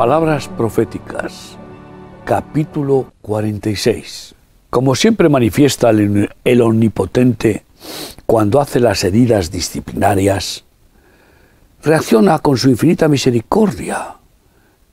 Palabras 0.00 0.48
proféticas, 0.48 1.58
capítulo 2.24 3.12
46. 3.20 4.34
Como 4.70 4.94
siempre 4.94 5.28
manifiesta 5.28 5.90
el, 5.90 6.30
el 6.42 6.62
omnipotente 6.62 7.64
cuando 8.24 8.62
hace 8.62 8.80
las 8.80 9.04
heridas 9.04 9.50
disciplinarias, 9.50 10.64
reacciona 11.82 12.38
con 12.38 12.56
su 12.56 12.70
infinita 12.70 13.08
misericordia 13.08 14.14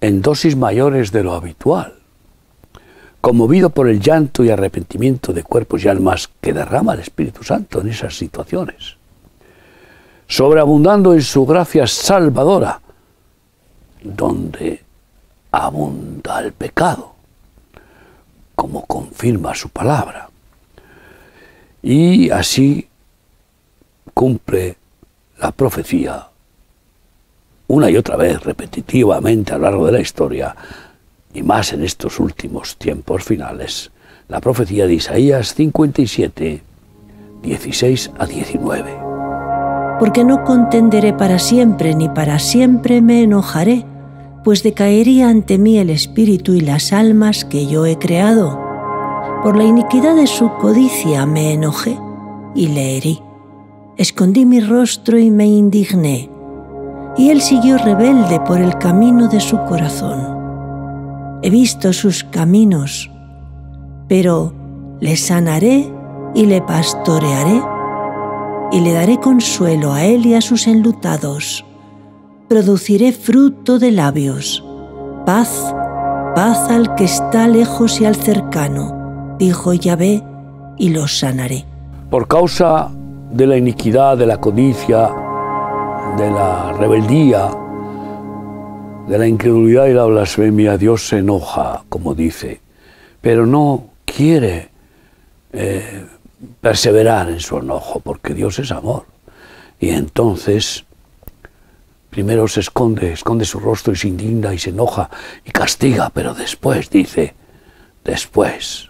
en 0.02 0.22
dosis 0.22 0.58
mayores 0.58 1.14
de 1.14 1.24
lo 1.24 1.36
habitual, 1.36 1.94
conmovido 3.22 3.70
por 3.70 3.88
el 3.88 4.02
llanto 4.02 4.44
y 4.44 4.50
arrepentimiento 4.50 5.32
de 5.32 5.44
cuerpos 5.44 5.86
y 5.86 5.88
almas 5.88 6.30
que 6.42 6.52
derrama 6.52 6.96
el 6.96 7.00
Espíritu 7.00 7.46
Santo 7.46 7.80
en 7.80 7.88
esas 7.88 8.14
situaciones, 8.14 8.98
sobreabundando 10.28 11.14
en 11.14 11.22
su 11.22 11.46
gracia 11.46 11.88
salvadora, 11.88 12.82
donde 14.04 14.86
abunda 15.58 16.40
el 16.40 16.54
pecado, 16.54 17.14
como 18.56 18.86
confirma 18.86 19.56
su 19.56 19.70
palabra. 19.70 20.30
Y 21.82 22.30
así 22.30 22.88
cumple 24.14 24.78
la 25.40 25.52
profecía 25.52 26.28
una 27.70 27.90
y 27.90 27.98
otra 27.98 28.16
vez, 28.16 28.42
repetitivamente 28.44 29.54
a 29.54 29.58
lo 29.58 29.64
largo 29.64 29.86
de 29.88 29.92
la 29.92 30.00
historia, 30.00 30.56
y 31.34 31.44
más 31.44 31.74
en 31.74 31.84
estos 31.84 32.18
últimos 32.20 32.78
tiempos 32.78 33.26
finales, 33.26 33.92
la 34.30 34.40
profecía 34.40 34.88
de 34.88 34.94
Isaías 34.94 35.54
57, 35.54 36.62
16 37.44 38.12
a 38.18 38.26
19. 38.26 38.98
Porque 40.00 40.24
no 40.24 40.46
contenderé 40.46 41.12
para 41.12 41.40
siempre, 41.40 41.94
ni 41.94 42.08
para 42.08 42.40
siempre 42.40 43.02
me 43.02 43.24
enojaré, 43.24 43.86
pues 44.44 44.64
decaería 44.64 45.30
ante 45.30 45.58
mí 45.58 45.78
el 45.78 45.90
espíritu 45.90 46.54
y 46.54 46.62
las 46.62 46.94
almas 46.94 47.46
que 47.46 47.68
yo 47.68 47.86
he 47.86 47.98
creado. 47.98 48.60
Por 49.44 49.56
la 49.56 49.64
iniquidad 49.64 50.16
de 50.16 50.28
su 50.28 50.50
codicia 50.60 51.26
me 51.26 51.54
enojé 51.54 51.98
y 52.56 52.68
le 52.68 52.98
herí. 52.98 53.20
Escondí 53.98 54.46
mi 54.46 54.60
rostro 54.60 55.18
y 55.18 55.32
me 55.32 55.46
indigné 55.46 56.30
y 57.18 57.32
él 57.32 57.42
siguió 57.42 57.78
rebelde 57.78 58.40
por 58.42 58.60
el 58.60 58.78
camino 58.78 59.28
de 59.28 59.40
su 59.40 59.58
corazón. 59.66 61.40
He 61.42 61.50
visto 61.50 61.92
sus 61.94 62.24
caminos, 62.24 63.12
pero 64.08 64.54
le 65.00 65.18
sanaré 65.18 65.92
y 66.36 66.46
le 66.46 66.62
pastorearé, 66.62 67.62
y 68.72 68.82
le 68.82 68.94
daré 68.94 69.18
consuelo 69.18 69.94
a 69.94 70.04
él 70.04 70.26
y 70.26 70.36
a 70.36 70.42
sus 70.42 70.68
enlutados. 70.68 71.66
Produciré 72.50 73.12
fruto 73.12 73.78
de 73.78 73.92
labios, 73.92 74.64
paz, 75.26 75.76
paz 76.34 76.70
al 76.70 76.96
que 76.96 77.04
está 77.04 77.46
lejos 77.46 78.00
y 78.00 78.06
al 78.06 78.16
cercano, 78.16 79.36
dijo 79.38 79.74
Yahvé, 79.74 80.24
y 80.78 80.90
los 80.90 81.20
sanaré. 81.20 81.66
Por 82.10 82.26
causa 82.30 82.90
de 83.34 83.48
la 83.48 83.58
iniquidad, 83.58 84.18
de 84.18 84.28
la 84.28 84.38
codicia, 84.38 85.10
de 86.18 86.32
la 86.32 86.72
rebeldía, 86.72 87.50
de 89.10 89.18
la 89.18 89.28
incredulidad 89.28 89.88
y 89.88 89.94
la 89.94 90.06
blasfemia, 90.06 90.78
Dios 90.78 91.06
se 91.06 91.18
enoja, 91.18 91.84
como 91.90 92.16
dice, 92.16 92.62
pero 93.20 93.46
no 93.46 93.88
quiere 94.06 94.70
eh, 95.52 96.06
perseverar 96.62 97.30
en 97.30 97.42
su 97.42 97.58
enojo, 97.58 98.00
porque 98.00 98.34
Dios 98.34 98.58
es 98.60 98.72
amor. 98.72 99.04
Y 99.82 99.90
entonces, 99.90 100.87
primero 102.10 102.48
se 102.48 102.62
esconde, 102.62 103.14
esconde 103.14 103.46
su 103.46 103.60
rostro 103.60 103.94
y 103.94 103.96
se 103.96 104.08
indigna 104.08 104.54
y 104.54 104.60
se 104.60 104.70
enoja 104.70 105.10
y 105.46 105.52
castiga, 105.52 106.10
pero 106.10 106.34
después 106.34 106.90
dice, 106.90 107.36
después, 108.04 108.90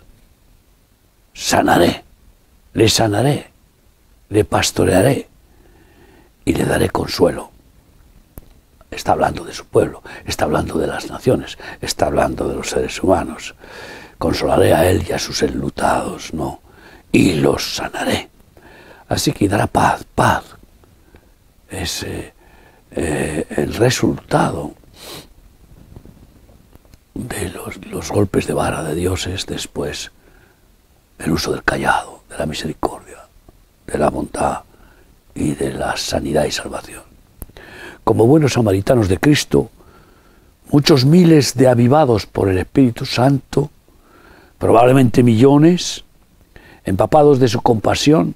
sanaré, 1.33 2.03
le 2.73 2.89
sanaré, 2.89 3.51
le 4.29 4.45
pastorearé 4.45 5.27
y 6.45 6.53
le 6.53 6.65
daré 6.65 6.89
consuelo. 6.89 7.51
Está 8.89 9.11
hablando 9.11 9.43
de 9.43 9.53
su 9.53 9.65
pueblo, 9.65 10.01
está 10.25 10.45
hablando 10.45 10.77
de 10.77 10.87
las 10.87 11.09
naciones, 11.09 11.57
está 11.81 12.05
hablando 12.05 12.47
de 12.47 12.55
los 12.55 12.69
seres 12.69 13.03
humanos. 13.03 13.53
Consolaré 14.17 14.73
a 14.73 14.89
él 14.89 15.05
y 15.07 15.11
a 15.11 15.19
sus 15.19 15.43
enlutados, 15.43 16.33
¿no? 16.33 16.61
Y 17.11 17.33
los 17.33 17.75
sanaré. 17.75 18.29
Así 19.09 19.31
que 19.31 19.47
dará 19.47 19.67
paz, 19.67 20.05
paz. 20.15 20.43
Es 21.69 22.03
eh, 22.03 22.33
eh, 22.97 23.45
el 23.49 23.75
resultado 23.75 24.73
de 27.13 27.49
los, 27.49 27.85
los 27.85 28.11
golpes 28.11 28.47
de 28.47 28.53
vara 28.53 28.83
de 28.83 28.95
Dios 28.95 29.27
es 29.27 29.45
después 29.45 30.11
el 31.19 31.31
uso 31.31 31.51
del 31.51 31.63
callado, 31.63 32.23
de 32.29 32.37
la 32.37 32.45
misericordia, 32.45 33.27
de 33.85 33.97
la 33.97 34.09
bondad, 34.09 34.61
y 35.37 35.53
de 35.53 35.71
la 35.71 35.95
sanidad 35.97 36.45
y 36.45 36.51
salvación. 36.51 37.03
Como 38.03 38.25
buenos 38.25 38.53
samaritanos 38.53 39.07
de 39.07 39.19
Cristo, 39.19 39.69
muchos 40.71 41.05
miles 41.05 41.53
de 41.53 41.67
avivados 41.67 42.25
por 42.25 42.49
el 42.49 42.57
Espíritu 42.57 43.05
Santo, 43.05 43.69
probablemente 44.57 45.21
millones, 45.21 46.03
empapados 46.85 47.39
de 47.39 47.47
su 47.47 47.61
compasión, 47.61 48.33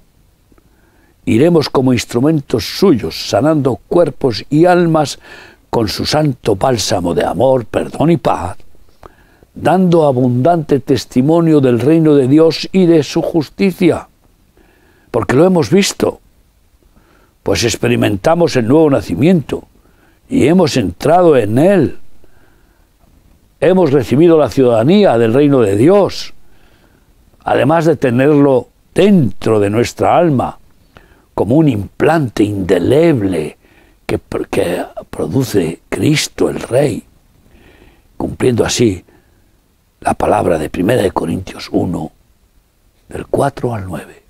iremos 1.24 1.68
como 1.68 1.92
instrumentos 1.92 2.64
suyos, 2.64 3.28
sanando 3.28 3.76
cuerpos 3.88 4.44
y 4.50 4.66
almas 4.66 5.18
con 5.70 5.88
su 5.88 6.04
santo 6.04 6.56
bálsamo 6.56 7.14
de 7.14 7.24
amor, 7.24 7.64
perdón 7.64 8.10
y 8.10 8.16
paz, 8.16 8.56
dando 9.54 10.06
abundante 10.06 10.80
testimonio 10.80 11.60
del 11.60 11.80
reino 11.80 12.14
de 12.14 12.28
Dios 12.28 12.68
y 12.72 12.86
de 12.86 13.02
su 13.02 13.22
justicia, 13.22 14.08
porque 15.10 15.36
lo 15.36 15.46
hemos 15.46 15.70
visto, 15.70 16.20
pues 17.42 17.64
experimentamos 17.64 18.56
el 18.56 18.68
nuevo 18.68 18.90
nacimiento 18.90 19.64
y 20.28 20.46
hemos 20.46 20.76
entrado 20.76 21.36
en 21.36 21.58
él. 21.58 21.98
Hemos 23.60 23.92
recibido 23.92 24.38
la 24.38 24.48
ciudadanía 24.48 25.18
del 25.18 25.34
reino 25.34 25.60
de 25.60 25.76
Dios, 25.76 26.34
además 27.44 27.84
de 27.84 27.96
tenerlo 27.96 28.68
dentro 28.94 29.60
de 29.60 29.70
nuestra 29.70 30.16
alma 30.16 30.58
como 31.34 31.56
un 31.56 31.68
implante 31.68 32.44
indeleble 32.44 33.56
que, 34.06 34.18
produce 35.10 35.80
Cristo 35.88 36.48
el 36.48 36.60
Rey, 36.60 37.02
cumpliendo 38.16 38.64
así 38.64 39.04
la 40.00 40.14
palabra 40.14 40.58
de 40.58 40.70
1 40.74 41.12
Corintios 41.12 41.68
1, 41.70 42.12
del 43.08 43.26
4 43.26 43.74
al 43.74 43.86
9. 43.86 44.22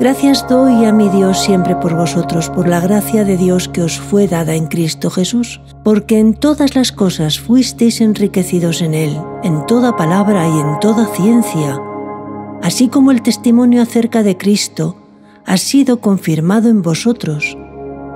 Gracias 0.00 0.48
doy 0.48 0.84
a 0.84 0.92
mi 0.92 1.08
Dios 1.10 1.38
siempre 1.38 1.76
por 1.76 1.94
vosotros, 1.94 2.50
por 2.50 2.66
la 2.66 2.80
gracia 2.80 3.24
de 3.24 3.36
Dios 3.36 3.68
que 3.68 3.82
os 3.82 4.00
fue 4.00 4.26
dada 4.26 4.54
en 4.54 4.66
Cristo 4.66 5.10
Jesús, 5.10 5.60
porque 5.84 6.18
en 6.18 6.34
todas 6.34 6.74
las 6.74 6.90
cosas 6.90 7.38
fuisteis 7.38 8.00
enriquecidos 8.00 8.82
en 8.82 8.94
Él, 8.94 9.16
en 9.44 9.64
toda 9.66 9.96
palabra 9.96 10.48
y 10.48 10.58
en 10.58 10.80
toda 10.80 11.06
ciencia, 11.06 11.80
así 12.62 12.88
como 12.88 13.10
el 13.10 13.22
testimonio 13.22 13.82
acerca 13.82 14.22
de 14.22 14.36
Cristo 14.36 14.96
ha 15.44 15.56
sido 15.56 16.00
confirmado 16.00 16.68
en 16.68 16.82
vosotros, 16.82 17.56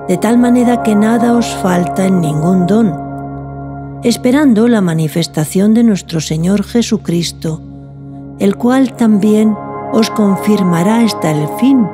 de 0.07 0.17
tal 0.17 0.37
manera 0.37 0.83
que 0.83 0.95
nada 0.95 1.33
os 1.33 1.47
falta 1.57 2.05
en 2.05 2.21
ningún 2.21 2.65
don, 2.65 2.93
esperando 4.03 4.67
la 4.67 4.81
manifestación 4.81 5.73
de 5.73 5.83
nuestro 5.83 6.21
Señor 6.21 6.63
Jesucristo, 6.63 7.61
el 8.39 8.55
cual 8.55 8.95
también 8.95 9.55
os 9.91 10.09
confirmará 10.09 11.01
hasta 11.01 11.31
el 11.31 11.47
fin, 11.59 11.85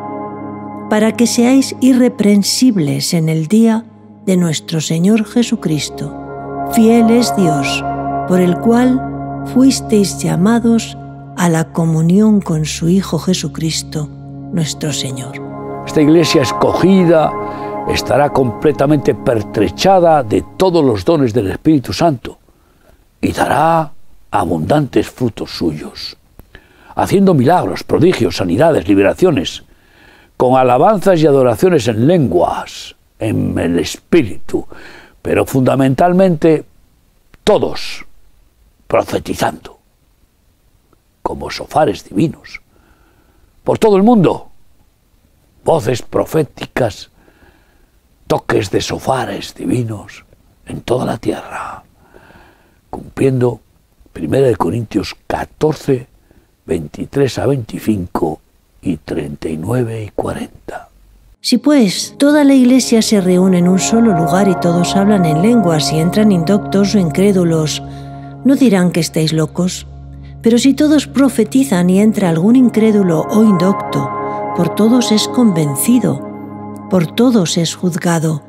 para 0.89 1.13
que 1.13 1.25
seáis 1.25 1.75
irreprensibles 1.81 3.13
en 3.15 3.29
el 3.29 3.47
día 3.47 3.85
de 4.25 4.37
nuestro 4.37 4.79
Señor 4.79 5.25
Jesucristo. 5.25 6.13
Fiel 6.73 7.09
es 7.09 7.35
Dios, 7.35 7.83
por 8.27 8.39
el 8.39 8.57
cual 8.59 9.01
fuisteis 9.53 10.19
llamados 10.19 10.97
a 11.37 11.49
la 11.49 11.71
comunión 11.71 12.41
con 12.41 12.65
su 12.65 12.89
Hijo 12.89 13.19
Jesucristo, 13.19 14.07
nuestro 14.51 14.93
Señor. 14.93 15.41
Esta 15.85 16.01
iglesia 16.01 16.41
escogida 16.41 17.31
estará 17.89 18.29
completamente 18.29 19.13
pertrechada 19.15 20.23
de 20.23 20.43
todos 20.57 20.83
los 20.83 21.03
dones 21.03 21.33
del 21.33 21.51
Espíritu 21.51 21.93
Santo 21.93 22.37
y 23.19 23.31
dará 23.31 23.91
abundantes 24.31 25.09
frutos 25.09 25.51
suyos 25.51 26.17
haciendo 26.95 27.33
milagros, 27.33 27.83
prodigios, 27.83 28.37
sanidades, 28.37 28.87
liberaciones, 28.87 29.63
con 30.37 30.57
alabanzas 30.57 31.19
y 31.21 31.27
adoraciones 31.27 31.87
en 31.87 32.07
lenguas, 32.07 32.95
en 33.19 33.57
el 33.57 33.79
espíritu, 33.79 34.65
pero 35.21 35.45
fundamentalmente 35.45 36.65
todos 37.43 38.05
profetizando, 38.87 39.79
como 41.23 41.49
sofares 41.49 42.03
divinos, 42.03 42.61
por 43.63 43.79
todo 43.79 43.97
el 43.97 44.03
mundo, 44.03 44.51
voces 45.65 46.03
proféticas, 46.03 47.09
toques 48.27 48.69
de 48.69 48.81
sofares 48.81 49.55
divinos, 49.55 50.25
en 50.65 50.81
toda 50.81 51.05
la 51.05 51.17
tierra, 51.17 51.83
cumpliendo 52.89 53.61
1 54.15 54.57
Corintios 54.57 55.15
14, 55.27 56.07
23 56.65 57.39
a 57.39 57.45
25 57.47 58.41
y 58.81 58.97
39 58.97 60.03
y 60.03 60.09
40. 60.09 60.89
Si 61.41 61.57
pues 61.57 62.15
toda 62.17 62.43
la 62.43 62.53
iglesia 62.53 63.01
se 63.01 63.19
reúne 63.19 63.57
en 63.57 63.67
un 63.67 63.79
solo 63.79 64.17
lugar 64.17 64.47
y 64.47 64.55
todos 64.61 64.95
hablan 64.95 65.25
en 65.25 65.41
lenguas 65.41 65.91
y 65.91 65.99
entran 65.99 66.31
indoctos 66.31 66.95
o 66.95 66.99
incrédulos, 66.99 67.81
no 68.45 68.55
dirán 68.55 68.91
que 68.91 69.01
estáis 69.01 69.33
locos. 69.33 69.85
Pero 70.43 70.57
si 70.57 70.73
todos 70.73 71.07
profetizan 71.07 71.89
y 71.89 72.01
entra 72.01 72.29
algún 72.29 72.57
incrédulo 72.57 73.21
o 73.29 73.43
indocto, 73.43 74.11
por 74.57 74.75
todos 74.75 75.13
es 75.13 75.29
convencido, 75.29 76.19
por 76.89 77.07
todos 77.07 77.57
es 77.57 77.73
juzgado. 77.73 78.43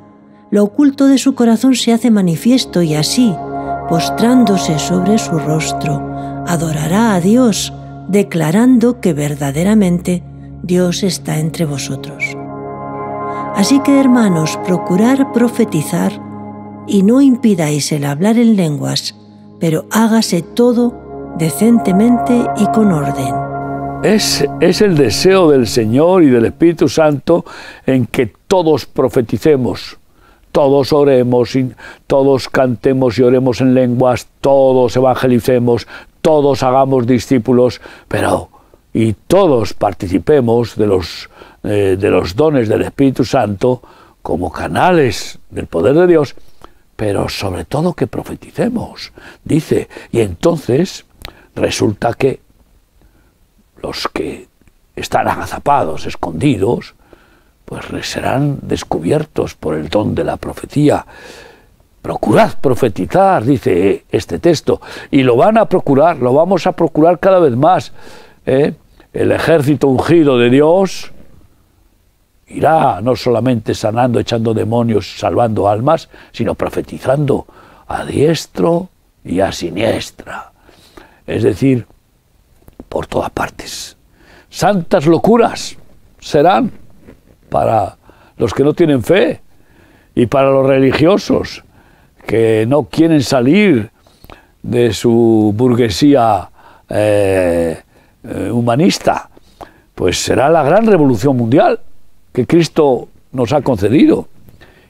Lo 0.50 0.64
oculto 0.64 1.06
de 1.06 1.18
su 1.18 1.36
corazón 1.36 1.76
se 1.76 1.92
hace 1.92 2.10
manifiesto 2.10 2.82
y 2.82 2.94
así, 2.94 3.32
postrándose 3.88 4.80
sobre 4.80 5.18
su 5.18 5.38
rostro, 5.38 6.02
adorará 6.48 7.14
a 7.14 7.20
Dios, 7.20 7.72
declarando 8.08 9.00
que 9.00 9.12
verdaderamente 9.12 10.24
Dios 10.64 11.04
está 11.04 11.38
entre 11.38 11.64
vosotros. 11.64 12.36
Así 13.54 13.80
que 13.80 14.00
hermanos, 14.00 14.58
procurar 14.66 15.32
profetizar 15.32 16.12
y 16.88 17.04
no 17.04 17.20
impidáis 17.20 17.92
el 17.92 18.04
hablar 18.04 18.36
en 18.36 18.56
lenguas, 18.56 19.14
pero 19.60 19.86
hágase 19.92 20.42
todo 20.42 21.03
decentemente 21.38 22.46
y 22.56 22.66
con 22.66 22.92
orden. 22.92 23.34
Es, 24.02 24.44
es, 24.60 24.80
el 24.82 24.96
deseo 24.96 25.50
del 25.50 25.66
Señor 25.66 26.22
y 26.22 26.30
del 26.30 26.46
Espíritu 26.46 26.88
Santo 26.88 27.44
en 27.86 28.06
que 28.06 28.32
todos 28.46 28.86
profeticemos, 28.86 29.96
todos 30.52 30.92
oremos, 30.92 31.56
todos 32.06 32.48
cantemos 32.48 33.18
y 33.18 33.22
oremos 33.22 33.60
en 33.60 33.74
lenguas, 33.74 34.28
todos 34.40 34.94
evangelicemos, 34.96 35.86
todos 36.20 36.62
hagamos 36.62 37.06
discípulos, 37.06 37.80
pero 38.08 38.50
y 38.92 39.14
todos 39.14 39.72
participemos 39.72 40.76
de 40.76 40.86
los 40.86 41.28
eh, 41.66 41.96
de 41.98 42.10
los 42.10 42.36
dones 42.36 42.68
del 42.68 42.82
Espíritu 42.82 43.24
Santo 43.24 43.80
como 44.20 44.52
canales 44.52 45.38
del 45.48 45.66
poder 45.66 45.94
de 45.94 46.06
Dios, 46.06 46.34
pero 46.94 47.30
sobre 47.30 47.64
todo 47.64 47.94
que 47.94 48.06
profeticemos, 48.06 49.12
dice. 49.44 49.88
Y 50.12 50.20
entonces 50.20 51.06
resulta 51.54 52.14
que 52.14 52.40
los 53.82 54.08
que 54.08 54.48
están 54.96 55.28
agazapados, 55.28 56.06
escondidos, 56.06 56.94
pues 57.64 57.84
serán 58.06 58.58
descubiertos 58.62 59.54
por 59.54 59.74
el 59.74 59.88
don 59.88 60.14
de 60.14 60.24
la 60.24 60.36
profecía. 60.36 61.04
Procurad 62.02 62.54
profetizar, 62.60 63.44
dice 63.44 64.04
este 64.10 64.38
texto, 64.38 64.80
y 65.10 65.22
lo 65.22 65.36
van 65.36 65.56
a 65.56 65.66
procurar, 65.66 66.18
lo 66.18 66.34
vamos 66.34 66.66
a 66.66 66.72
procurar 66.72 67.18
cada 67.18 67.38
vez 67.38 67.56
más. 67.56 67.92
¿eh? 68.44 68.74
El 69.12 69.32
ejército 69.32 69.88
ungido 69.88 70.38
de 70.38 70.50
Dios, 70.50 71.12
irá 72.48 73.00
no 73.00 73.16
solamente 73.16 73.74
sanando, 73.74 74.20
echando 74.20 74.52
demonios, 74.52 75.18
salvando 75.18 75.68
almas, 75.68 76.08
sino 76.32 76.54
profetizando 76.54 77.46
a 77.86 78.04
diestro 78.04 78.88
y 79.24 79.40
a 79.40 79.50
siniestra. 79.50 80.53
Es 81.26 81.42
decir, 81.42 81.86
por 82.88 83.06
todas 83.06 83.30
partes. 83.30 83.96
Santas 84.48 85.06
locuras 85.06 85.76
serán 86.20 86.70
para 87.48 87.96
los 88.36 88.52
que 88.52 88.62
no 88.62 88.72
tienen 88.72 89.02
fe 89.02 89.40
y 90.14 90.26
para 90.26 90.50
los 90.50 90.66
religiosos 90.66 91.64
que 92.26 92.64
no 92.66 92.84
quieren 92.84 93.22
salir 93.22 93.90
de 94.62 94.92
su 94.92 95.52
burguesía 95.56 96.50
eh, 96.88 97.82
humanista, 98.50 99.28
pues 99.94 100.18
será 100.18 100.48
la 100.48 100.62
gran 100.62 100.86
revolución 100.86 101.36
mundial 101.36 101.80
que 102.32 102.46
Cristo 102.46 103.08
nos 103.32 103.52
ha 103.52 103.60
concedido. 103.60 104.28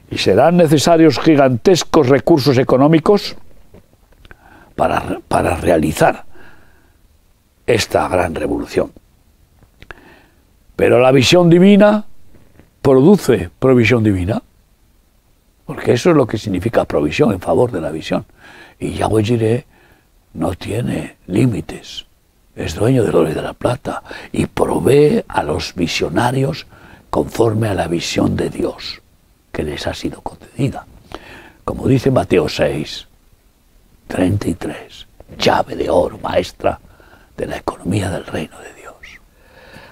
Y 0.09 0.17
serán 0.17 0.57
necesarios 0.57 1.19
gigantescos 1.19 2.07
recursos 2.07 2.57
económicos 2.57 3.35
para, 4.75 5.19
para 5.27 5.55
realizar 5.55 6.25
esta 7.65 8.07
gran 8.07 8.35
revolución. 8.35 8.91
Pero 10.75 10.99
la 10.99 11.11
visión 11.11 11.49
divina 11.49 12.05
produce 12.81 13.49
provisión 13.59 14.03
divina, 14.03 14.41
porque 15.65 15.93
eso 15.93 16.11
es 16.11 16.15
lo 16.15 16.27
que 16.27 16.37
significa 16.37 16.85
provisión 16.85 17.31
en 17.31 17.39
favor 17.39 17.71
de 17.71 17.81
la 17.81 17.91
visión. 17.91 18.25
Y 18.79 18.91
Yahweh 18.91 19.23
Jireh 19.23 19.65
no 20.33 20.53
tiene 20.53 21.15
límites, 21.27 22.05
es 22.55 22.75
dueño 22.75 23.03
del 23.03 23.15
oro 23.15 23.29
y 23.29 23.33
de 23.33 23.41
la 23.41 23.53
plata 23.53 24.03
y 24.31 24.45
provee 24.45 25.23
a 25.27 25.43
los 25.43 25.73
visionarios 25.75 26.67
conforme 27.09 27.69
a 27.69 27.73
la 27.73 27.87
visión 27.87 28.35
de 28.35 28.49
Dios 28.49 29.01
que 29.51 29.63
les 29.63 29.87
ha 29.87 29.93
sido 29.93 30.21
concedida. 30.21 30.85
Como 31.63 31.87
dice 31.87 32.11
Mateo 32.11 32.49
6, 32.49 33.07
33, 34.07 35.07
llave 35.37 35.75
de 35.75 35.89
oro 35.89 36.17
maestra 36.21 36.79
de 37.37 37.45
la 37.45 37.57
economía 37.57 38.09
del 38.09 38.25
reino 38.25 38.57
de 38.59 38.73
Dios. 38.73 38.95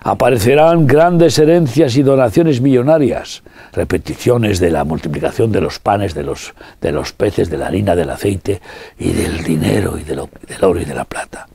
Aparecerán 0.01 0.85
grandes 0.85 1.39
herencias 1.39 1.95
y 1.95 2.03
donaciones 2.03 2.59
millonarias, 2.59 3.41
repeticiones 3.71 4.59
de 4.59 4.69
la 4.69 4.83
multiplicación 4.83 5.51
de 5.51 5.61
los 5.61 5.79
panes, 5.79 6.13
de 6.13 6.23
los, 6.23 6.53
de 6.81 6.91
los 6.91 7.13
peces, 7.13 7.49
de 7.49 7.57
la 7.57 7.67
harina, 7.67 7.95
del 7.95 8.09
aceite 8.09 8.61
y 8.99 9.13
del 9.13 9.43
dinero 9.43 9.97
y 9.97 10.03
del 10.03 10.19
oro 10.61 10.81
y 10.81 10.85
de 10.85 10.95
la 10.95 11.05
plata. 11.05 11.47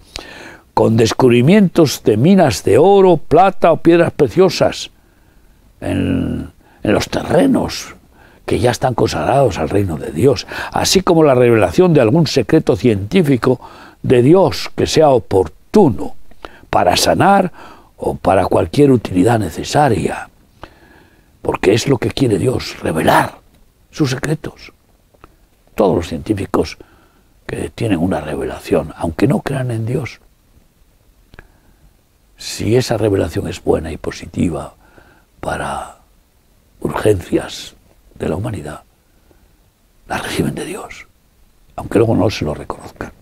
Con 0.73 0.97
descubrimientos 0.97 2.03
de 2.05 2.17
minas 2.17 2.65
de 2.65 2.79
oro, 2.79 3.19
plata 3.19 3.73
o 3.73 3.79
piedras 3.79 4.13
preciosas, 4.13 4.91
en, 5.81 6.51
los 6.83 7.09
terrenos 7.09 7.95
que 8.49 8.59
ya 8.59 8.71
están 8.71 8.95
consagrados 8.95 9.59
al 9.59 9.69
reino 9.69 9.99
de 9.99 10.11
Dios, 10.11 10.47
así 10.73 11.03
como 11.03 11.23
la 11.23 11.35
revelación 11.35 11.93
de 11.93 12.00
algún 12.00 12.27
secreto 12.27 12.77
científico 12.77 13.61
de 14.03 14.23
Dios 14.23 14.71
que 14.75 14.87
sea 14.87 15.11
oportuno 15.11 16.17
para 16.71 16.97
sanar 16.97 17.53
o 17.99 18.15
para 18.15 18.47
cualquier 18.47 18.91
utilidad 18.91 19.39
necesaria, 19.39 20.31
porque 21.43 21.75
es 21.75 21.89
lo 21.89 21.99
que 21.99 22.11
quiere 22.11 22.39
Dios, 22.39 22.81
revelar 22.81 23.39
sus 23.91 24.11
secretos. 24.11 24.73
Todos 25.75 25.95
los 25.95 26.09
científicos 26.09 26.78
que 27.47 27.69
tienen 27.69 27.99
una 27.99 28.23
revelación, 28.23 28.95
aunque 28.97 29.26
no 29.26 29.40
crean 29.40 29.71
en 29.71 29.85
Dios, 29.85 30.21
si 32.38 32.76
esa 32.76 32.97
revelación 32.97 33.47
es 33.47 33.62
buena 33.62 33.93
y 33.93 33.99
positiva, 33.99 34.73
para 35.40 35.97
urgencias 36.81 37.75
de 38.19 38.29
la 38.29 38.37
humanidad, 38.37 38.83
la 40.09 40.19
reciben 40.19 40.55
de 40.55 40.65
Dios, 40.65 41.07
aunque 41.77 41.99
luego 41.99 42.17
no 42.17 42.31
se 42.31 42.45
lo 42.45 42.55
reconozcan 42.55 43.13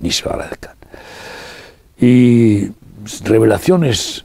ni 0.00 0.10
se 0.10 0.24
lo 0.24 0.32
agradezcan. 0.32 0.74
Y 1.98 2.70
revelaciones 3.24 4.24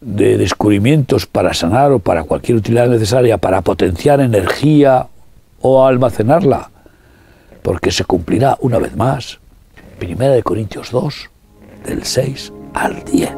de 0.00 0.38
descubrimientos 0.38 1.26
para 1.26 1.52
sanar 1.52 1.92
o 1.92 1.98
para 1.98 2.24
cualquier 2.24 2.58
utilidad 2.58 2.88
necesaria, 2.88 3.36
para 3.36 3.60
potenciar 3.62 4.20
energía 4.20 5.08
o 5.60 5.84
almacenarla, 5.84 6.70
porque 7.62 7.90
se 7.90 8.04
cumplirá 8.04 8.56
una 8.60 8.78
vez 8.78 8.96
más, 8.96 9.38
Primera 9.98 10.32
de 10.32 10.42
Corintios 10.42 10.90
2, 10.92 11.30
del 11.84 12.04
6 12.04 12.52
al 12.72 13.04
10. 13.04 13.30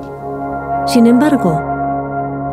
Sin 0.87 1.07
embargo, 1.07 1.72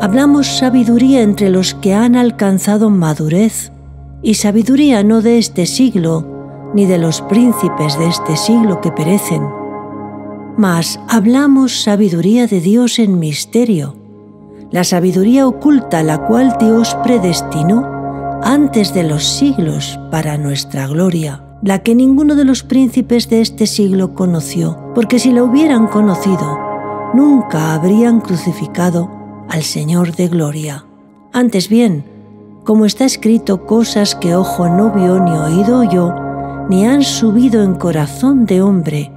Hablamos 0.01 0.48
sabiduría 0.48 1.22
entre 1.22 1.50
los 1.50 1.74
que 1.74 1.94
han 1.94 2.15
alcanzado 2.15 2.89
madurez, 2.89 3.74
y 4.22 4.36
sabiduría 4.36 5.03
no 5.03 5.22
de 5.22 5.38
este 5.38 5.65
siglo, 5.65 6.72
ni 6.74 6.86
de 6.86 6.98
los 6.98 7.22
príncipes 7.24 8.00
de 8.00 8.08
este 8.08 8.38
siglo 8.38 8.79
que 8.79 8.91
perecen. 8.94 9.44
Mas 10.56 11.01
hablamos 11.10 11.84
sabiduría 11.84 12.48
de 12.48 12.62
Dios 12.62 12.98
en 12.98 13.20
misterio, 13.20 13.98
la 14.72 14.86
sabiduría 14.86 15.46
oculta 15.46 16.01
la 16.01 16.25
cual 16.27 16.56
Dios 16.62 16.96
predestinó 17.03 17.86
antes 18.41 18.94
de 18.94 19.03
los 19.03 19.27
siglos 19.27 20.00
para 20.12 20.38
nuestra 20.38 20.88
gloria, 20.88 21.44
la 21.62 21.79
que 21.79 21.94
ninguno 21.94 22.36
de 22.36 22.46
los 22.46 22.63
príncipes 22.63 23.29
de 23.29 23.41
este 23.41 23.68
siglo 23.68 24.13
conoció, 24.13 24.77
porque 24.96 25.20
si 25.20 25.34
la 25.34 25.44
hubieran 25.44 25.88
conocido, 25.88 26.58
nunca 27.13 27.74
habrían 27.74 28.22
crucificado 28.22 29.19
al 29.50 29.63
Señor 29.63 30.15
de 30.15 30.27
gloria. 30.27 30.86
Antes 31.34 31.70
bien, 31.70 32.03
como 32.63 32.86
está 32.86 33.06
escrito, 33.06 33.65
cosas 33.65 34.15
que 34.15 34.36
ojo 34.36 34.70
no 34.70 34.91
vio 34.91 35.20
ni 35.20 35.32
oído 35.32 35.79
oyó, 35.79 36.13
ni 36.70 36.86
han 36.86 37.03
subido 37.03 37.63
en 37.63 37.75
corazón 37.75 38.46
de 38.46 38.62
hombre, 38.62 39.12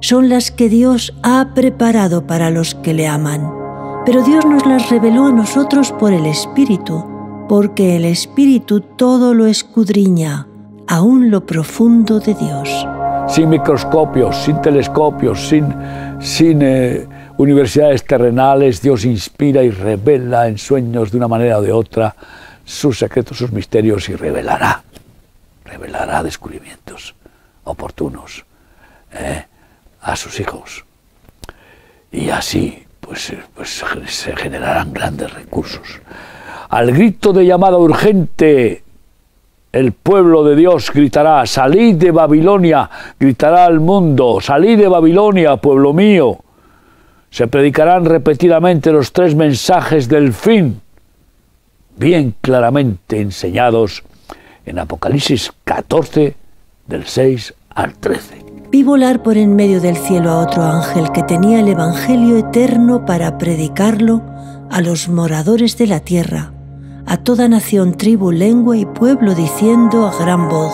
son 0.00 0.28
las 0.28 0.50
que 0.50 0.68
Dios 0.68 1.14
ha 1.22 1.52
preparado 1.54 2.26
para 2.26 2.50
los 2.50 2.74
que 2.74 2.94
le 2.94 3.08
aman. 3.08 3.50
Pero 4.04 4.22
Dios 4.22 4.44
nos 4.46 4.64
las 4.66 4.88
reveló 4.88 5.26
a 5.26 5.32
nosotros 5.32 5.90
por 5.92 6.12
el 6.12 6.26
Espíritu, 6.26 7.04
porque 7.48 7.96
el 7.96 8.04
Espíritu 8.04 8.80
todo 8.80 9.34
lo 9.34 9.46
escudriña, 9.46 10.46
aún 10.86 11.30
lo 11.30 11.44
profundo 11.44 12.20
de 12.20 12.34
Dios. 12.34 12.86
Sin 13.26 13.48
microscopios, 13.48 14.36
sin 14.44 14.60
telescopios, 14.60 15.48
sin, 15.48 15.74
sin 16.20 16.62
eh, 16.62 17.08
universidades 17.38 18.04
terrenales, 18.04 18.80
Dios 18.80 19.04
inspira 19.04 19.62
y 19.62 19.70
revela 19.70 20.48
en 20.48 20.58
sueños 20.58 21.10
de 21.10 21.18
una 21.18 21.28
manera 21.28 21.58
o 21.58 21.62
de 21.62 21.72
otra 21.72 22.14
sus 22.64 22.98
secretos, 22.98 23.38
sus 23.38 23.52
misterios 23.52 24.08
y 24.08 24.16
revelará, 24.16 24.82
revelará 25.64 26.22
descubrimientos 26.22 27.14
oportunos 27.64 28.44
eh, 29.12 29.44
a 30.00 30.16
sus 30.16 30.40
hijos. 30.40 30.84
Y 32.10 32.30
así 32.30 32.84
pues, 33.00 33.30
eh, 33.30 33.38
pues 33.54 33.84
se 34.06 34.36
generarán 34.36 34.92
grandes 34.92 35.32
recursos. 35.32 36.00
Al 36.68 36.92
grito 36.92 37.32
de 37.32 37.46
llamada 37.46 37.78
urgente, 37.78 38.82
el 39.72 39.92
pueblo 39.92 40.42
de 40.42 40.56
Dios 40.56 40.90
gritará, 40.90 41.46
salid 41.46 41.96
de 41.96 42.10
Babilonia, 42.10 42.88
gritará 43.20 43.66
al 43.66 43.78
mundo, 43.78 44.40
salid 44.40 44.78
de 44.78 44.88
Babilonia, 44.88 45.56
pueblo 45.58 45.92
mío. 45.92 46.38
Se 47.36 47.46
predicarán 47.48 48.06
repetidamente 48.06 48.90
los 48.90 49.12
tres 49.12 49.34
mensajes 49.34 50.08
del 50.08 50.32
fin, 50.32 50.80
bien 51.94 52.34
claramente 52.40 53.20
enseñados 53.20 54.04
en 54.64 54.78
Apocalipsis 54.78 55.52
14, 55.64 56.34
del 56.86 57.04
6 57.04 57.52
al 57.74 57.92
13. 57.92 58.42
Vi 58.70 58.82
volar 58.82 59.22
por 59.22 59.36
en 59.36 59.54
medio 59.54 59.82
del 59.82 59.98
cielo 59.98 60.30
a 60.30 60.38
otro 60.38 60.62
ángel 60.62 61.12
que 61.12 61.24
tenía 61.24 61.60
el 61.60 61.68
Evangelio 61.68 62.38
eterno 62.38 63.04
para 63.04 63.36
predicarlo 63.36 64.22
a 64.70 64.80
los 64.80 65.10
moradores 65.10 65.76
de 65.76 65.88
la 65.88 66.00
tierra 66.00 66.54
a 67.04 67.18
toda 67.18 67.48
nación, 67.48 67.98
tribu, 67.98 68.32
lengua 68.32 68.78
y 68.78 68.86
pueblo, 68.86 69.34
diciendo 69.34 70.06
a 70.06 70.18
gran 70.18 70.48
voz, 70.48 70.72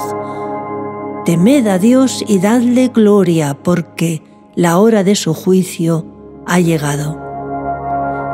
Temed 1.24 1.66
a 1.66 1.80
Dios 1.80 2.24
y 2.28 2.38
dadle 2.38 2.86
gloria, 2.94 3.58
porque 3.64 4.22
la 4.54 4.78
hora 4.78 5.02
de 5.02 5.16
su 5.16 5.34
juicio 5.34 6.11
ha 6.46 6.60
llegado. 6.60 7.18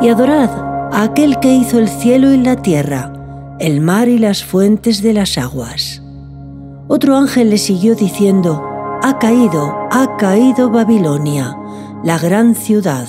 Y 0.01 0.09
adorad 0.09 0.51
a 0.93 1.03
aquel 1.03 1.39
que 1.41 1.53
hizo 1.55 1.79
el 1.79 1.89
cielo 1.89 2.33
y 2.33 2.39
la 2.39 2.57
tierra, 2.57 3.13
el 3.59 3.81
mar 3.81 4.09
y 4.09 4.19
las 4.19 4.45
fuentes 4.45 5.03
de 5.03 5.13
las 5.13 5.39
aguas. 5.39 6.03
Otro 6.89 7.17
ángel 7.17 7.51
le 7.51 7.59
siguió 7.59 7.95
diciendo, 7.95 8.65
Ha 9.03 9.19
caído, 9.19 9.75
ha 9.91 10.17
caído 10.17 10.71
Babilonia, 10.71 11.57
la 12.03 12.19
gran 12.19 12.55
ciudad, 12.55 13.09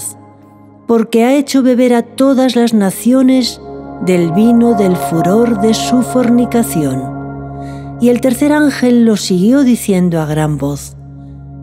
porque 0.88 1.24
ha 1.24 1.36
hecho 1.36 1.63
beber 1.63 1.94
a 1.94 2.01
todas 2.01 2.56
las 2.56 2.74
naciones 2.74 3.62
del 4.06 4.32
vino 4.32 4.74
del 4.74 4.96
furor 4.96 5.62
de 5.62 5.74
su 5.74 6.01
fornicación. 6.01 7.98
Y 8.01 8.10
el 8.10 8.22
tercer 8.22 8.53
ángel 8.53 9.06
lo 9.06 9.18
siguió 9.18 9.63
diciendo 9.63 10.22
a 10.22 10.25
gran 10.25 10.58
voz, 10.58 10.96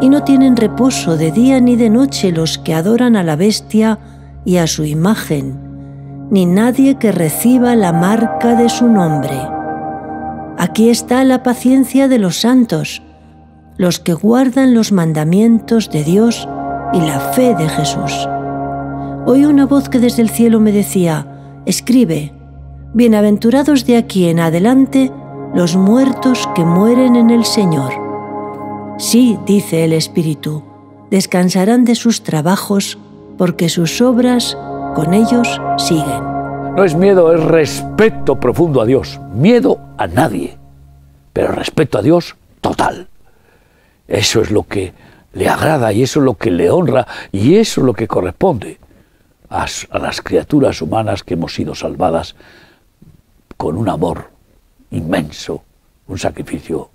Y 0.00 0.08
no 0.08 0.22
tienen 0.24 0.56
reposo 0.56 1.16
de 1.16 1.32
día 1.32 1.60
ni 1.60 1.76
de 1.76 1.90
noche 1.90 2.32
los 2.32 2.58
que 2.58 2.74
adoran 2.74 3.16
a 3.16 3.22
la 3.22 3.36
bestia 3.36 3.98
y 4.44 4.58
a 4.58 4.66
su 4.66 4.84
imagen, 4.84 5.58
ni 6.30 6.46
nadie 6.46 6.96
que 6.96 7.12
reciba 7.12 7.74
la 7.76 7.92
marca 7.92 8.54
de 8.54 8.68
su 8.68 8.88
nombre. 8.88 9.40
Aquí 10.58 10.88
está 10.90 11.24
la 11.24 11.42
paciencia 11.42 12.08
de 12.08 12.18
los 12.18 12.40
santos, 12.40 13.02
los 13.76 14.00
que 14.00 14.14
guardan 14.14 14.74
los 14.74 14.92
mandamientos 14.92 15.90
de 15.90 16.04
Dios 16.04 16.48
y 16.92 17.00
la 17.00 17.20
fe 17.20 17.54
de 17.54 17.68
Jesús. 17.68 18.28
Oí 19.26 19.44
una 19.44 19.66
voz 19.66 19.88
que 19.88 19.98
desde 19.98 20.22
el 20.22 20.30
cielo 20.30 20.60
me 20.60 20.72
decía, 20.72 21.26
escribe, 21.66 22.32
bienaventurados 22.94 23.84
de 23.84 23.96
aquí 23.96 24.28
en 24.28 24.40
adelante 24.40 25.10
los 25.54 25.76
muertos 25.76 26.48
que 26.54 26.64
mueren 26.64 27.16
en 27.16 27.30
el 27.30 27.44
Señor. 27.44 28.05
Sí, 28.98 29.38
dice 29.44 29.84
el 29.84 29.92
Espíritu, 29.92 30.62
descansarán 31.10 31.84
de 31.84 31.94
sus 31.94 32.22
trabajos 32.22 32.98
porque 33.36 33.68
sus 33.68 34.00
obras 34.00 34.56
con 34.94 35.12
ellos 35.12 35.60
siguen. 35.76 36.24
No 36.74 36.82
es 36.82 36.94
miedo, 36.94 37.34
es 37.34 37.44
respeto 37.44 38.40
profundo 38.40 38.80
a 38.80 38.86
Dios. 38.86 39.20
Miedo 39.34 39.78
a 39.98 40.06
nadie, 40.06 40.56
pero 41.34 41.52
respeto 41.52 41.98
a 41.98 42.02
Dios 42.02 42.36
total. 42.62 43.08
Eso 44.08 44.40
es 44.40 44.50
lo 44.50 44.62
que 44.62 44.94
le 45.34 45.48
agrada 45.48 45.92
y 45.92 46.02
eso 46.02 46.20
es 46.20 46.24
lo 46.24 46.34
que 46.34 46.50
le 46.50 46.70
honra 46.70 47.06
y 47.32 47.56
eso 47.56 47.82
es 47.82 47.86
lo 47.86 47.92
que 47.92 48.08
corresponde 48.08 48.78
a, 49.50 49.66
las 49.98 50.22
criaturas 50.22 50.80
humanas 50.80 51.22
que 51.22 51.34
hemos 51.34 51.54
sido 51.54 51.74
salvadas 51.74 52.34
con 53.58 53.76
un 53.76 53.90
amor 53.90 54.30
inmenso, 54.90 55.62
un 56.08 56.18
sacrificio 56.18 56.88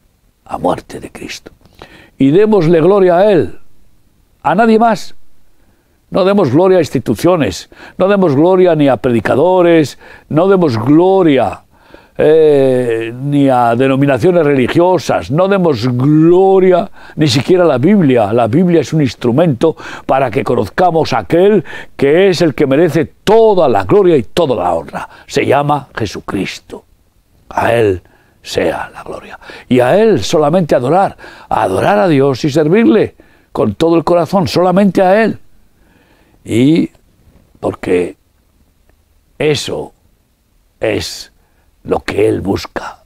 a 0.46 0.58
muerte 0.58 1.00
de 1.00 1.12
Cristo. 1.12 1.52
Y 2.22 2.30
démosle 2.30 2.82
gloria 2.82 3.18
a 3.18 3.32
Él, 3.32 3.58
a 4.44 4.54
nadie 4.54 4.78
más. 4.78 5.16
No 6.12 6.24
demos 6.24 6.52
gloria 6.52 6.78
a 6.78 6.82
instituciones, 6.82 7.68
no 7.98 8.08
demos 8.08 8.36
gloria 8.36 8.76
ni 8.76 8.88
a 8.88 8.98
predicadores, 8.98 9.98
no 10.30 10.48
demos 10.48 10.78
gloria 10.78 11.62
eh, 12.16 13.12
ni 13.12 13.50
a 13.50 13.76
denominaciones 13.76 14.46
religiosas, 14.46 15.32
no 15.32 15.48
demos 15.48 15.88
gloria 15.98 16.92
ni 17.16 17.28
siquiera 17.28 17.64
a 17.64 17.68
la 17.68 17.80
Biblia. 17.80 18.32
La 18.32 18.46
Biblia 18.46 18.82
es 18.82 18.94
un 18.94 19.02
instrumento 19.02 19.76
para 20.06 20.30
que 20.30 20.44
conozcamos 20.44 21.14
a 21.14 21.20
aquel 21.26 21.66
que 21.98 22.30
es 22.30 22.44
el 22.44 22.54
que 22.54 22.68
merece 22.68 23.06
toda 23.24 23.68
la 23.68 23.84
gloria 23.84 24.16
y 24.16 24.22
toda 24.22 24.56
la 24.58 24.76
honra. 24.76 25.10
Se 25.26 25.44
llama 25.44 25.88
Jesucristo. 25.96 26.86
A 27.50 27.74
Él 27.74 28.04
sea 28.42 28.90
la 28.94 29.04
gloria. 29.04 29.40
Y 29.68 29.80
a 29.80 29.98
Él 29.98 30.24
solamente 30.24 30.76
adorar, 30.76 31.18
adorar 31.50 32.00
a 32.00 32.08
Dios 32.08 32.44
y 32.46 32.50
servirle 32.50 33.16
con 33.52 33.76
todo 33.76 33.96
el 33.96 34.04
corazón, 34.04 34.48
solamente 34.48 35.02
a 35.02 35.24
Él. 35.24 35.40
Y 36.44 36.90
porque 37.60 38.18
eso 39.38 39.94
es 40.80 41.32
lo 41.84 42.00
que 42.00 42.28
Él 42.28 42.42
busca. 42.42 43.04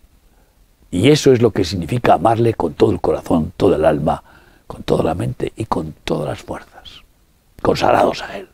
Y 0.91 1.09
eso 1.09 1.33
es 1.33 1.41
lo 1.41 1.51
que 1.51 1.65
significa 1.65 2.13
amarle 2.13 2.53
con 2.53 2.73
todo 2.73 2.91
el 2.91 3.01
corazón, 3.01 3.51
toda 3.57 3.75
el 3.75 3.85
alma, 3.85 4.23
con 4.65 4.83
toda 4.83 5.03
la 5.03 5.15
mente 5.15 5.51
y 5.55 5.65
con 5.65 5.93
todas 6.03 6.29
las 6.29 6.41
fuerzas, 6.41 7.01
consagrados 7.61 8.21
a 8.21 8.37
Él. 8.37 8.47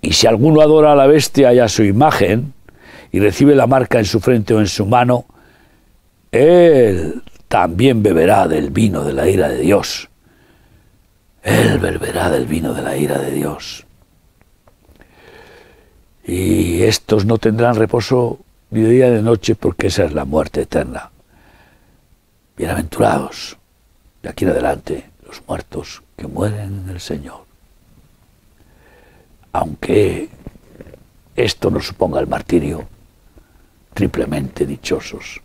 Y 0.00 0.12
si 0.12 0.26
alguno 0.26 0.60
adora 0.60 0.92
a 0.92 0.96
la 0.96 1.06
bestia 1.06 1.52
y 1.52 1.58
a 1.58 1.68
su 1.68 1.82
imagen, 1.82 2.54
y 3.12 3.20
recibe 3.20 3.54
la 3.54 3.66
marca 3.66 3.98
en 3.98 4.04
su 4.04 4.20
frente 4.20 4.54
o 4.54 4.60
en 4.60 4.66
su 4.66 4.86
mano, 4.86 5.26
Él 6.30 7.22
también 7.48 8.02
beberá 8.02 8.48
del 8.48 8.70
vino 8.70 9.04
de 9.04 9.12
la 9.12 9.28
ira 9.28 9.48
de 9.48 9.60
Dios. 9.60 10.08
Él 11.42 11.78
beberá 11.78 12.30
del 12.30 12.46
vino 12.46 12.74
de 12.74 12.82
la 12.82 12.96
ira 12.96 13.18
de 13.18 13.30
Dios 13.30 13.86
y 16.28 16.82
estos 16.82 17.24
no 17.24 17.38
tendrán 17.38 17.74
reposo 17.74 18.38
ni 18.70 18.82
de 18.82 18.90
día 18.90 19.08
ni 19.08 19.16
de 19.16 19.22
noche 19.22 19.54
porque 19.54 19.86
esa 19.86 20.04
es 20.04 20.12
la 20.12 20.26
muerte 20.26 20.60
eterna. 20.60 21.10
Bienaventurados, 22.54 23.56
de 24.22 24.28
aquí 24.28 24.44
en 24.44 24.50
adelante, 24.50 25.08
los 25.26 25.42
muertos 25.48 26.02
que 26.18 26.26
mueren 26.26 26.82
en 26.84 26.90
el 26.90 27.00
Señor. 27.00 27.46
Aunque 29.52 30.28
esto 31.34 31.70
nos 31.70 31.86
suponga 31.86 32.20
el 32.20 32.26
martirio, 32.26 32.86
triplemente 33.98 34.64
dichosos 34.64 35.40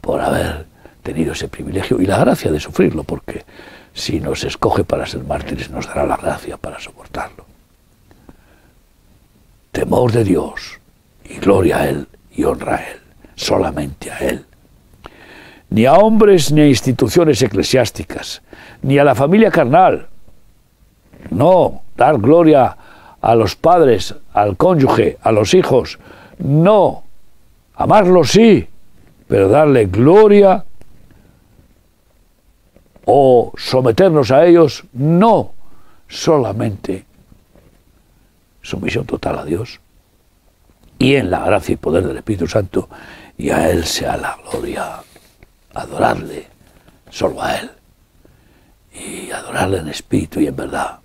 por 0.00 0.20
haber 0.20 0.66
tenido 1.02 1.32
ese 1.32 1.48
privilegio 1.48 2.00
y 2.00 2.06
la 2.06 2.18
gracia 2.18 2.52
de 2.52 2.60
sufrirlo, 2.60 3.02
porque 3.02 3.44
si 3.92 4.20
nos 4.20 4.44
escoge 4.44 4.84
para 4.84 5.06
ser 5.06 5.24
mártires 5.24 5.70
nos 5.70 5.86
dará 5.86 6.06
la 6.06 6.16
gracia 6.16 6.56
para 6.56 6.78
soportarlo 6.78 7.50
temor 9.72 10.12
de 10.12 10.24
Dios 10.24 10.78
y 11.24 11.38
gloria 11.38 11.78
a 11.78 11.88
Él 11.88 12.06
y 12.32 12.44
honra 12.44 12.76
a 12.76 12.90
Él, 12.90 13.00
solamente 13.34 14.10
a 14.10 14.18
Él. 14.18 14.44
Ni 15.70 15.86
a 15.86 15.94
hombres 15.94 16.50
ni 16.52 16.60
a 16.62 16.66
instituciones 16.66 17.40
eclesiásticas, 17.42 18.42
ni 18.82 18.98
a 18.98 19.04
la 19.04 19.14
familia 19.14 19.50
carnal. 19.50 20.08
No, 21.30 21.82
dar 21.96 22.18
gloria 22.18 22.76
a 23.20 23.34
los 23.34 23.54
padres, 23.54 24.14
al 24.32 24.56
cónyuge, 24.56 25.18
a 25.22 25.30
los 25.30 25.54
hijos. 25.54 25.98
No, 26.38 27.04
amarlos 27.80 28.32
sí, 28.32 28.68
pero 29.26 29.48
darle 29.48 29.86
gloria 29.86 30.62
o 33.06 33.52
someternos 33.56 34.30
a 34.30 34.44
ellos, 34.44 34.84
no 34.92 35.54
solamente 36.06 37.06
sumisión 38.60 39.06
total 39.06 39.38
a 39.38 39.44
Dios. 39.46 39.80
Y 40.98 41.14
en 41.14 41.30
la 41.30 41.42
gracia 41.46 41.72
y 41.72 41.76
poder 41.76 42.06
del 42.06 42.18
Espíritu 42.18 42.46
Santo, 42.46 42.90
y 43.38 43.48
a 43.48 43.70
Él 43.70 43.86
sea 43.86 44.18
la 44.18 44.36
gloria, 44.50 44.96
adorarle, 45.72 46.48
solo 47.08 47.42
a 47.42 47.56
Él, 47.56 47.70
y 48.92 49.30
adorarle 49.30 49.78
en 49.78 49.88
espíritu 49.88 50.38
y 50.38 50.48
en 50.48 50.56
verdad. 50.56 50.98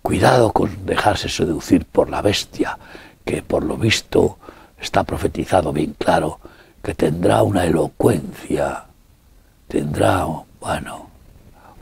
Cuidado 0.00 0.52
con 0.52 0.86
dejarse 0.86 1.28
seducir 1.28 1.84
por 1.84 2.08
la 2.08 2.22
bestia, 2.22 2.78
que 3.26 3.42
por 3.42 3.62
lo 3.62 3.76
visto 3.76 4.38
está 4.80 5.04
profetizado 5.04 5.72
bien 5.72 5.94
claro, 5.98 6.40
que 6.82 6.94
tendrá 6.94 7.42
una 7.42 7.64
elocuencia, 7.64 8.84
tendrá, 9.68 10.26
bueno, 10.60 11.10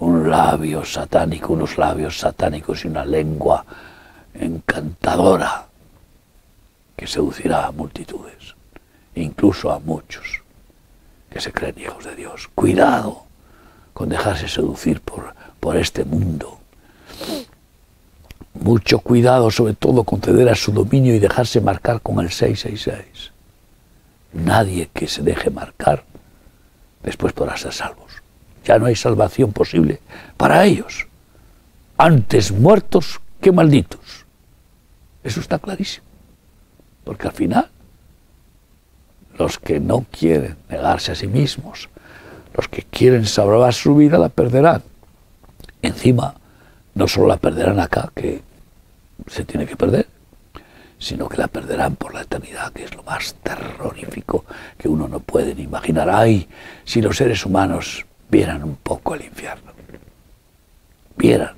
un 0.01 0.29
labio 0.29 0.85
satánico, 0.85 1.53
unos 1.53 1.79
labios 1.79 2.19
satánicos 2.19 2.85
y 2.85 2.89
una 2.89 3.05
lengua 3.05 3.65
encantadora 4.35 5.67
que 6.97 7.07
seducirá 7.07 7.67
a 7.67 7.73
multitudes, 7.73 8.55
incluso 9.15 9.71
a 9.71 9.79
muchos 9.79 10.43
que 11.31 11.41
se 11.41 11.53
creen 11.53 11.79
hijos 11.79 12.05
de 12.05 12.17
Dios. 12.17 12.49
Cuidado 12.55 13.25
con 13.93 14.09
dejarse 14.09 14.49
seducir 14.49 15.01
por, 15.01 15.35
por 15.61 15.77
este 15.77 16.05
mundo. 16.05 16.59
Mucho 18.61 18.99
cuidado 18.99 19.51
sobre 19.51 19.75
todo 19.75 20.05
con 20.05 20.21
ceder 20.21 20.49
a 20.49 20.55
su 20.55 20.73
dominio 20.73 21.15
y 21.15 21.19
dejarse 21.19 21.61
marcar 21.61 22.01
con 22.01 22.19
el 22.21 22.31
666. 22.31 23.33
Nadie 24.33 24.91
que 24.93 25.07
se 25.07 25.23
deje 25.23 25.51
marcar 25.51 26.05
después 27.03 27.33
podrá 27.33 27.57
ser 27.57 27.73
salvos. 27.73 28.23
Ya 28.65 28.79
no 28.79 28.87
hay 28.87 28.97
salvación 28.97 29.53
posible 29.53 30.01
para 30.37 30.65
ellos. 30.65 31.07
Antes 31.97 32.53
muertos 32.53 33.21
que 33.41 33.53
malditos. 33.53 34.27
Eso 35.23 35.41
está 35.41 35.59
clarísimo. 35.59 36.07
Porque 37.05 37.29
al 37.29 37.33
final, 37.33 37.71
los 39.39 39.59
que 39.59 39.81
no 39.81 40.05
quieren 40.11 40.57
negarse 40.69 41.13
a 41.13 41.15
sí 41.15 41.27
mismos, 41.27 41.89
los 42.55 42.69
que 42.69 42.83
quieren 42.83 43.25
salvar 43.25 43.73
su 43.73 43.95
vida, 43.95 44.19
la 44.19 44.29
perderán. 44.29 44.83
Encima, 45.81 46.35
no 46.99 47.07
solo 47.07 47.29
la 47.29 47.37
perderán 47.37 47.79
acá, 47.79 48.11
que 48.13 48.43
se 49.29 49.45
tiene 49.45 49.67
que 49.67 49.77
perder, 49.77 50.09
sino 50.99 51.29
que 51.29 51.37
la 51.37 51.47
perderán 51.47 51.95
por 51.95 52.13
la 52.13 52.23
eternidad, 52.23 52.73
que 52.73 52.83
es 52.83 52.95
lo 52.97 53.05
más 53.05 53.37
terrorífico 53.41 54.45
que 54.77 54.89
uno 54.89 55.07
no 55.07 55.21
puede 55.21 55.55
ni 55.55 55.63
imaginar. 55.63 56.11
Ay, 56.11 56.49
si 56.85 57.01
los 57.01 57.17
seres 57.17 57.47
humanos 57.47 58.05
vieran 58.29 58.65
un 58.65 58.75
poco 58.75 59.15
el 59.15 59.23
infierno, 59.23 59.71
vieran 61.17 61.55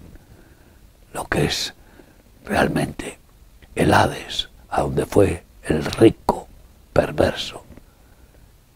lo 1.15 1.25
que 1.25 1.47
es 1.47 1.73
realmente 2.45 3.17
el 3.75 3.95
Hades, 3.95 4.51
a 4.69 4.83
donde 4.83 5.07
fue 5.07 5.43
el 5.63 5.83
rico, 5.83 6.49
perverso, 6.93 7.65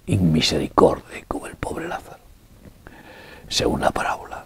inmisericordia 0.07 1.25
como 1.29 1.47
el 1.47 1.57
pobre 1.57 1.89
Lázaro, 1.89 2.23
según 3.49 3.83
la 3.83 3.91
parábola. 3.91 4.44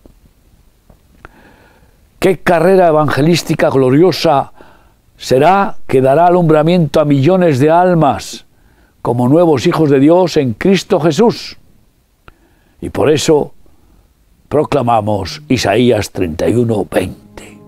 ¿Qué 2.18 2.40
carrera 2.40 2.88
evangelística 2.88 3.70
gloriosa 3.70 4.52
será 5.16 5.76
que 5.86 6.00
dará 6.00 6.26
alumbramiento 6.26 7.00
a 7.00 7.04
millones 7.04 7.60
de 7.60 7.70
almas 7.70 8.44
como 9.02 9.28
nuevos 9.28 9.68
hijos 9.68 9.88
de 9.88 10.00
Dios 10.00 10.36
en 10.36 10.54
Cristo 10.54 10.98
Jesús? 10.98 11.58
Y 12.80 12.90
por 12.90 13.10
eso 13.10 13.54
proclamamos 14.48 15.42
Isaías 15.48 16.10
31, 16.10 16.86
20. 16.90 17.58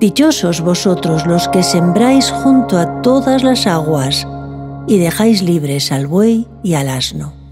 Dichosos 0.00 0.62
vosotros 0.62 1.24
los 1.24 1.48
que 1.48 1.62
sembráis 1.62 2.30
junto 2.30 2.78
a 2.78 3.02
todas 3.02 3.44
las 3.44 3.68
aguas 3.68 4.26
y 4.88 4.98
dejáis 4.98 5.42
libres 5.42 5.92
al 5.92 6.08
buey 6.08 6.48
y 6.64 6.74
al 6.74 6.88
asno. 6.88 7.45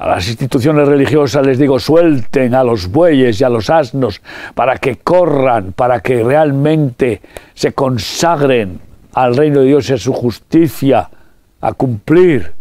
A 0.00 0.08
las 0.08 0.28
instituciones 0.28 0.88
religiosas 0.88 1.44
les 1.44 1.58
digo, 1.58 1.78
suelten 1.78 2.54
a 2.54 2.64
los 2.64 2.88
bueyes 2.88 3.38
y 3.38 3.44
a 3.44 3.50
los 3.50 3.68
asnos 3.68 4.22
para 4.54 4.78
que 4.78 4.96
corran, 4.96 5.74
para 5.74 6.00
que 6.00 6.24
realmente 6.24 7.20
se 7.52 7.74
consagren 7.74 8.80
al 9.12 9.36
reino 9.36 9.60
de 9.60 9.66
Dios 9.66 9.90
y 9.90 9.92
a 9.92 9.98
su 9.98 10.14
justicia, 10.14 11.10
a 11.60 11.72
cumplir 11.74 12.54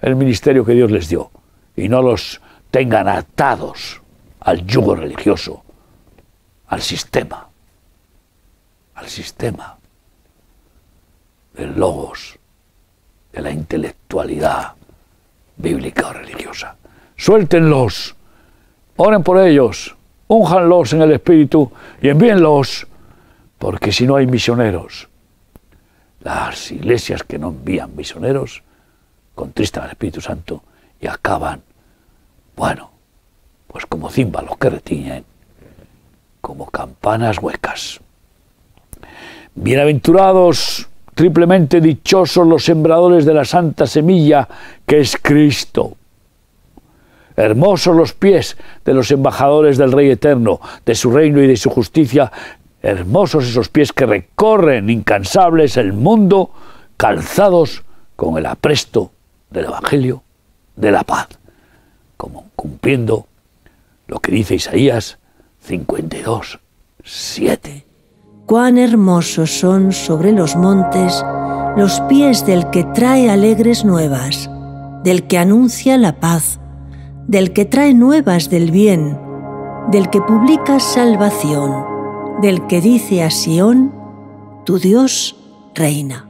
el 0.00 0.16
ministerio 0.16 0.64
que 0.64 0.72
Dios 0.72 0.90
les 0.90 1.08
dio, 1.08 1.30
y 1.76 1.88
no 1.88 2.02
los 2.02 2.40
tengan 2.72 3.06
atados 3.06 4.02
al 4.40 4.66
yugo 4.66 4.96
religioso, 4.96 5.62
al 6.66 6.82
sistema 6.82 7.46
al 8.94 9.08
sistema 9.08 9.78
del 11.54 11.78
logos, 11.78 12.38
de 13.32 13.40
la 13.40 13.50
intelectualidad 13.50 14.74
bíblica 15.62 16.08
o 16.08 16.12
religiosa. 16.12 16.76
Suéltenlos, 17.16 18.16
oren 18.96 19.22
por 19.22 19.38
ellos, 19.38 19.96
únjanlos 20.26 20.92
en 20.92 21.02
el 21.02 21.12
Espíritu 21.12 21.70
y 22.02 22.08
envíenlos, 22.08 22.86
porque 23.58 23.92
si 23.92 24.06
no 24.06 24.16
hay 24.16 24.26
misioneros, 24.26 25.08
las 26.20 26.70
iglesias 26.72 27.22
que 27.22 27.38
no 27.38 27.48
envían 27.48 27.94
misioneros 27.96 28.62
contristan 29.34 29.84
al 29.84 29.90
Espíritu 29.90 30.20
Santo 30.20 30.62
y 31.00 31.06
acaban, 31.06 31.62
bueno, 32.56 32.90
pues 33.68 33.86
como 33.86 34.10
címbalos 34.10 34.56
que 34.58 34.70
retiñen, 34.70 35.24
como 36.40 36.66
campanas 36.66 37.38
huecas. 37.38 38.00
Bienaventurados, 39.54 40.88
triplemente 41.14 41.80
dichosos 41.80 42.46
los 42.46 42.64
sembradores 42.64 43.24
de 43.24 43.34
la 43.34 43.44
santa 43.44 43.86
semilla 43.86 44.48
que 44.86 45.00
es 45.00 45.16
Cristo. 45.20 45.96
Hermosos 47.36 47.96
los 47.96 48.12
pies 48.12 48.56
de 48.84 48.94
los 48.94 49.10
embajadores 49.10 49.78
del 49.78 49.92
Rey 49.92 50.10
Eterno, 50.10 50.60
de 50.84 50.94
su 50.94 51.10
reino 51.10 51.42
y 51.42 51.46
de 51.46 51.56
su 51.56 51.70
justicia. 51.70 52.30
Hermosos 52.82 53.46
esos 53.46 53.68
pies 53.68 53.92
que 53.92 54.06
recorren 54.06 54.90
incansables 54.90 55.76
el 55.76 55.92
mundo, 55.92 56.50
calzados 56.96 57.84
con 58.16 58.36
el 58.38 58.46
apresto 58.46 59.12
del 59.50 59.66
Evangelio 59.66 60.22
de 60.76 60.90
la 60.90 61.04
paz, 61.04 61.28
como 62.16 62.46
cumpliendo 62.56 63.26
lo 64.06 64.20
que 64.20 64.32
dice 64.32 64.56
Isaías 64.56 65.18
52, 65.60 66.58
7 67.04 67.91
cuán 68.52 68.76
hermosos 68.76 69.50
son 69.50 69.92
sobre 69.92 70.30
los 70.30 70.56
montes 70.56 71.24
los 71.74 72.02
pies 72.02 72.44
del 72.44 72.68
que 72.68 72.84
trae 72.84 73.30
alegres 73.30 73.82
nuevas, 73.82 74.50
del 75.02 75.26
que 75.26 75.38
anuncia 75.38 75.96
la 75.96 76.20
paz, 76.20 76.60
del 77.26 77.54
que 77.54 77.64
trae 77.64 77.94
nuevas 77.94 78.50
del 78.50 78.70
bien, 78.70 79.18
del 79.90 80.10
que 80.10 80.20
publica 80.20 80.80
salvación, 80.80 82.42
del 82.42 82.66
que 82.66 82.82
dice 82.82 83.22
a 83.22 83.30
Sión, 83.30 83.90
tu 84.66 84.78
Dios 84.78 85.34
reina. 85.74 86.28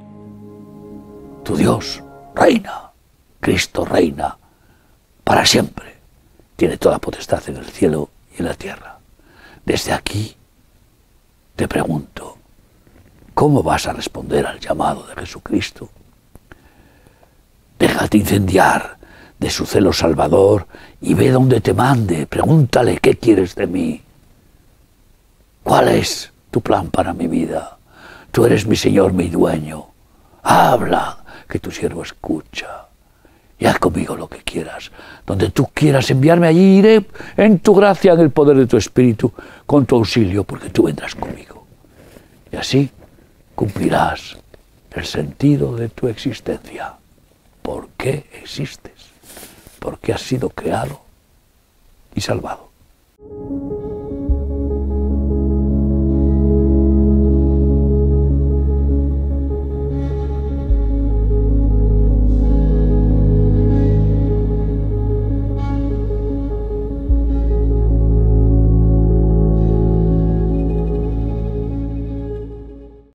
Tu 1.42 1.56
Dios 1.56 2.04
reina, 2.36 2.92
Cristo 3.40 3.84
reina, 3.84 4.38
para 5.24 5.44
siempre. 5.44 5.96
Tiene 6.54 6.76
toda 6.76 7.00
potestad 7.00 7.42
en 7.48 7.56
el 7.56 7.66
cielo 7.66 8.10
y 8.36 8.42
en 8.42 8.44
la 8.44 8.54
tierra. 8.54 9.00
Desde 9.66 9.92
aquí 9.92 10.36
te 11.56 11.68
pregunto, 11.68 12.38
¿cómo 13.34 13.62
vas 13.62 13.86
a 13.86 13.92
responder 13.92 14.46
al 14.46 14.60
llamado 14.60 15.06
de 15.06 15.14
Jesucristo? 15.14 15.88
Déjate 17.78 18.18
incendiar 18.18 18.96
de 19.38 19.50
su 19.50 19.66
celo 19.66 19.92
salvador 19.92 20.66
y 21.00 21.14
ve 21.14 21.30
donde 21.30 21.60
te 21.60 21.74
mande. 21.74 22.26
Pregúntale 22.26 22.98
qué 22.98 23.16
quieres 23.16 23.54
de 23.54 23.66
mí. 23.66 24.02
¿Cuál 25.62 25.88
es 25.88 26.32
tu 26.50 26.60
plan 26.60 26.90
para 26.90 27.12
mi 27.12 27.26
vida? 27.26 27.78
Tú 28.30 28.44
eres 28.44 28.66
mi 28.66 28.76
Señor, 28.76 29.12
mi 29.12 29.28
dueño. 29.28 29.86
Habla, 30.42 31.18
que 31.48 31.58
tu 31.58 31.70
siervo 31.70 32.02
escucha. 32.02 32.86
Y 33.62 33.66
haz 33.66 33.78
conmigo 33.78 34.16
lo 34.16 34.26
que 34.26 34.38
quieras. 34.38 34.90
Donde 35.24 35.50
tú 35.50 35.68
quieras 35.72 36.10
enviarme 36.10 36.48
allí, 36.48 36.78
iré 36.78 37.06
en 37.36 37.60
tu 37.60 37.76
gracia, 37.76 38.14
en 38.14 38.18
el 38.18 38.30
poder 38.32 38.56
de 38.56 38.66
tu 38.66 38.76
Espíritu, 38.76 39.32
con 39.66 39.86
tu 39.86 39.94
auxilio, 39.94 40.42
porque 40.42 40.70
tú 40.70 40.82
vendrás 40.82 41.14
conmigo. 41.14 41.64
Y 42.50 42.56
así 42.56 42.90
cumplirás 43.54 44.36
el 44.90 45.04
sentido 45.04 45.76
de 45.76 45.90
tu 45.90 46.08
existencia. 46.08 46.94
¿Por 47.62 47.90
qué 47.96 48.26
existes? 48.42 49.12
¿Por 49.78 50.00
qué 50.00 50.12
has 50.12 50.22
sido 50.22 50.50
creado 50.50 51.00
y 52.16 52.20
salvado? 52.20 52.68